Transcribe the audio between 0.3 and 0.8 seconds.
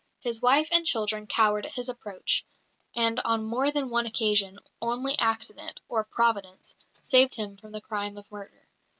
wife